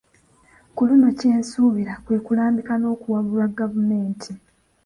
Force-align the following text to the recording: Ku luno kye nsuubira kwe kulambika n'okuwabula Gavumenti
Ku 0.75 0.81
luno 0.87 1.07
kye 1.19 1.31
nsuubira 1.39 1.93
kwe 2.03 2.17
kulambika 2.25 2.73
n'okuwabula 2.77 3.45
Gavumenti 3.57 4.31